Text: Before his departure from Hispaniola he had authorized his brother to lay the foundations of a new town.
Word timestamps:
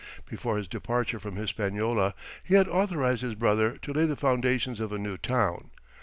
Before 0.27 0.57
his 0.57 0.67
departure 0.67 1.19
from 1.19 1.35
Hispaniola 1.35 2.15
he 2.43 2.55
had 2.55 2.67
authorized 2.67 3.21
his 3.21 3.35
brother 3.35 3.77
to 3.83 3.93
lay 3.93 4.07
the 4.07 4.15
foundations 4.15 4.79
of 4.79 4.91
a 4.91 4.97
new 4.97 5.15
town. 5.15 5.69